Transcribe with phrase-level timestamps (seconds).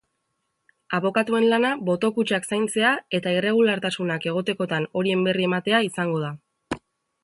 [0.99, 6.39] Abokatuen lana boto-kutxak zaintzea eta irregulartasunak egotekotan horien berri ematea izango da.